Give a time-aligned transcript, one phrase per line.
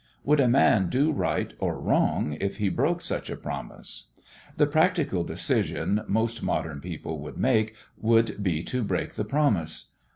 [0.23, 4.07] Would a man do right or wrong if he broke such a promise?
[4.57, 9.91] The practical decision most modern people would make would be to break the promise.